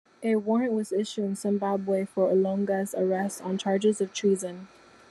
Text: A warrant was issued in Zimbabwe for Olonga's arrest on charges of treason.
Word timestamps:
A 0.23 0.35
warrant 0.35 0.73
was 0.73 0.91
issued 0.91 1.25
in 1.25 1.35
Zimbabwe 1.35 2.05
for 2.05 2.31
Olonga's 2.33 2.95
arrest 2.97 3.39
on 3.43 3.59
charges 3.59 4.01
of 4.01 4.15
treason. 4.15 4.67